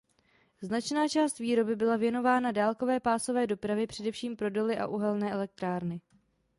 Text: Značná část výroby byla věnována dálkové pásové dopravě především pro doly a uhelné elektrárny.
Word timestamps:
Značná 0.61 1.07
část 1.09 1.39
výroby 1.39 1.75
byla 1.75 1.97
věnována 1.97 2.51
dálkové 2.51 2.99
pásové 2.99 3.47
dopravě 3.47 3.87
především 3.87 4.35
pro 4.35 4.49
doly 4.49 4.77
a 4.77 4.87
uhelné 4.87 5.31
elektrárny. 5.31 6.01